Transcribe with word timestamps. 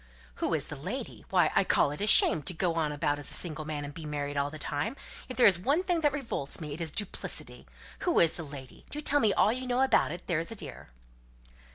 "Who 0.37 0.55
is 0.55 0.65
the 0.65 0.75
lady? 0.75 1.25
Why, 1.29 1.51
I 1.53 1.63
call 1.63 1.91
it 1.91 2.01
a 2.01 2.07
shame 2.07 2.41
to 2.41 2.55
go 2.55 2.73
about 2.75 3.19
as 3.19 3.29
a 3.29 3.35
single 3.35 3.65
man, 3.65 3.85
and 3.85 3.93
be 3.93 4.07
married 4.07 4.35
all 4.35 4.49
the 4.49 4.57
time! 4.57 4.95
If 5.29 5.37
there 5.37 5.45
is 5.45 5.59
one 5.59 5.83
thing 5.83 5.99
that 6.01 6.11
revolts 6.11 6.59
me, 6.59 6.73
it 6.73 6.81
is 6.81 6.91
duplicity. 6.91 7.67
Who 7.99 8.19
is 8.19 8.33
the 8.33 8.41
lady? 8.43 8.83
Do 8.89 8.99
tell 8.99 9.19
me 9.19 9.31
all 9.31 9.53
you 9.53 9.67
know 9.67 9.81
about 9.83 10.11
it, 10.11 10.25
there's 10.25 10.49
a 10.51 10.55
dear." 10.55 10.89